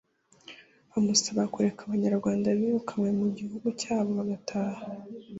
bamusaba 0.91 1.41
kureka 1.53 1.81
Abanyarwanda 1.83 2.47
birukanywe 2.59 3.09
mu 3.19 3.27
gihugu 3.37 3.67
cyabo 3.81 4.09
bagataha, 4.19 4.83